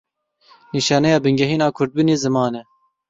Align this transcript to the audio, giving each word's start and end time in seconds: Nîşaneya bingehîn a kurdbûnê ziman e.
Nîşaneya 0.75 1.17
bingehîn 1.23 1.61
a 1.67 1.69
kurdbûnê 1.75 2.15
ziman 2.23 2.53
e. 2.59 2.61